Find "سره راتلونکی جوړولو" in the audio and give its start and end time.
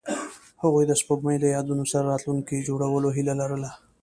1.91-3.09